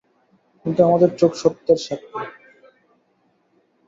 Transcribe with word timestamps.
কিন্তু 0.65 0.79
আমাদের 0.83 1.09
চোখ 1.17 1.31
সত্যের 1.35 1.79
সাক্ষী। 1.79 2.21